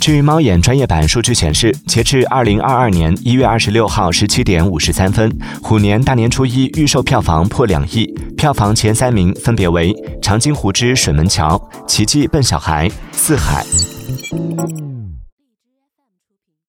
[0.00, 5.30] 据猫眼专业版数据显示截至二零二二年一月二十六号十七点五十三分
[5.62, 8.06] 虎年大年初一预售票房破两亿
[8.36, 13.64] 票房前三名分别为长津湖之水门桥奇迹笨小孩四海。